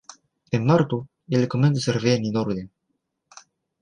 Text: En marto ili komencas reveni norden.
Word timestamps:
En 0.57 0.63
marto 0.69 0.97
ili 1.39 1.49
komencas 1.55 1.87
reveni 1.99 2.33
norden. 2.39 2.73